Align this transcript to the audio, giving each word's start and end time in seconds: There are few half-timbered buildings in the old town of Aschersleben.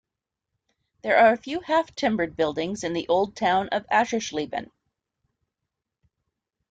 There 1.03 1.15
are 1.15 1.37
few 1.37 1.59
half-timbered 1.59 2.35
buildings 2.35 2.83
in 2.83 2.93
the 2.93 3.07
old 3.07 3.35
town 3.35 3.69
of 3.69 3.85
Aschersleben. 3.91 4.71